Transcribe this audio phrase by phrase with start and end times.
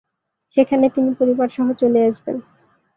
[0.57, 2.37] সেখানে তিনি পরিবারসহ চলে আসবেন।